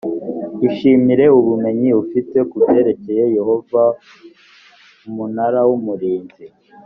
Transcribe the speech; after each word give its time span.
ishimire 0.67 1.25
ubumenyi 1.39 1.89
ufite 2.03 2.37
ku 2.49 2.55
byerekeye 2.63 3.23
yehova 3.37 3.83
umunara 5.07 5.59
w 5.69 5.71
umurinzi 5.77 6.45